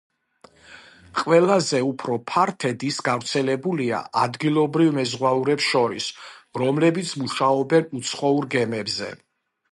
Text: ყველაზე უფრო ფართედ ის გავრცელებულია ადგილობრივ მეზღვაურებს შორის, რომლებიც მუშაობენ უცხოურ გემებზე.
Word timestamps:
ყველაზე 1.17 1.81
უფრო 1.87 2.15
ფართედ 2.31 2.85
ის 2.87 2.95
გავრცელებულია 3.09 3.99
ადგილობრივ 4.21 4.89
მეზღვაურებს 4.95 5.67
შორის, 5.73 6.07
რომლებიც 6.63 7.11
მუშაობენ 7.25 7.87
უცხოურ 8.01 8.49
გემებზე. 8.57 9.11